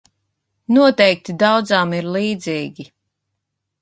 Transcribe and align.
Noteikti 0.77 1.35
daudzām 1.43 1.93
ir 1.99 2.09
līdzīgi. 2.17 2.89